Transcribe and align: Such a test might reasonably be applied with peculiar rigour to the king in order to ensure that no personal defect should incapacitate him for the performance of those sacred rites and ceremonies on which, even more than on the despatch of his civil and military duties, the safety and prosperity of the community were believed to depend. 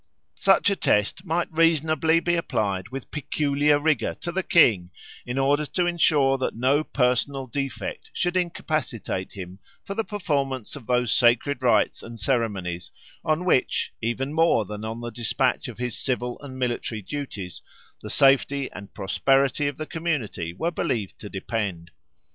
Such 0.33 0.71
a 0.71 0.75
test 0.75 1.25
might 1.27 1.49
reasonably 1.53 2.19
be 2.19 2.33
applied 2.33 2.89
with 2.89 3.11
peculiar 3.11 3.77
rigour 3.77 4.15
to 4.21 4.31
the 4.31 4.41
king 4.41 4.89
in 5.27 5.37
order 5.37 5.63
to 5.67 5.85
ensure 5.85 6.39
that 6.39 6.55
no 6.55 6.83
personal 6.83 7.45
defect 7.45 8.09
should 8.11 8.35
incapacitate 8.35 9.33
him 9.33 9.59
for 9.83 9.93
the 9.93 10.03
performance 10.03 10.75
of 10.75 10.87
those 10.87 11.13
sacred 11.13 11.61
rites 11.61 12.01
and 12.01 12.19
ceremonies 12.19 12.89
on 13.23 13.45
which, 13.45 13.93
even 14.01 14.33
more 14.33 14.65
than 14.65 14.83
on 14.83 15.01
the 15.01 15.11
despatch 15.11 15.67
of 15.67 15.77
his 15.77 15.95
civil 15.95 16.41
and 16.41 16.57
military 16.57 17.03
duties, 17.03 17.61
the 18.01 18.09
safety 18.09 18.71
and 18.71 18.95
prosperity 18.95 19.67
of 19.67 19.77
the 19.77 19.85
community 19.85 20.51
were 20.51 20.71
believed 20.71 21.19
to 21.19 21.29
depend. 21.29 21.91